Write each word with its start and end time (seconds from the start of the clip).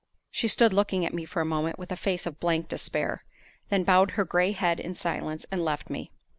She 0.31 0.47
stood 0.47 0.73
looking 0.73 1.05
at 1.05 1.13
me 1.13 1.25
for 1.25 1.41
a 1.43 1.45
moment 1.45 1.77
with 1.77 1.91
a 1.91 1.95
face 1.95 2.25
of 2.25 2.39
blank 2.39 2.67
despair; 2.69 3.23
then 3.69 3.83
bowed 3.83 4.09
her 4.17 4.25
gray 4.25 4.51
head 4.51 4.79
in 4.79 4.95
silence, 4.95 5.45
and 5.51 5.63
left 5.63 5.91
me. 5.91 6.11